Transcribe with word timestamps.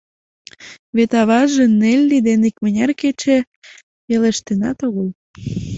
Вет 0.95 1.11
аваже 1.21 1.65
Нелли 1.81 2.19
дене 2.27 2.45
икмыняр 2.49 2.91
кече 3.01 3.37
пелештенат 4.07 4.77
огыл. 4.87 5.07